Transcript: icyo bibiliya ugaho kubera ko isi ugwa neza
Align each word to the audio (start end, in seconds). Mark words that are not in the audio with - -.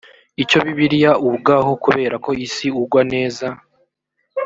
icyo 0.43 0.57
bibiliya 0.65 1.11
ugaho 1.31 1.71
kubera 1.83 2.15
ko 2.25 2.29
isi 2.45 2.67
ugwa 2.81 3.01
neza 3.13 3.47